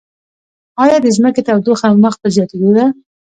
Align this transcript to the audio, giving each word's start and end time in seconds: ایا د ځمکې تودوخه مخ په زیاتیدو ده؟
ایا 0.83 0.97
د 1.01 1.07
ځمکې 1.17 1.41
تودوخه 1.47 1.87
مخ 2.03 2.13
په 2.21 2.27
زیاتیدو 2.35 2.69
ده؟ 2.77 2.85